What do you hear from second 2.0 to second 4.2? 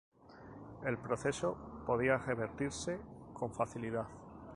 revertirse con facilidad.